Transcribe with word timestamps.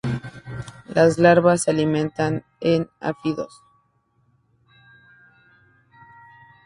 Las 0.95 1.19
larvas 1.19 1.67
alimentan 1.67 2.43
en 2.59 2.89
áfidos. 2.99 3.61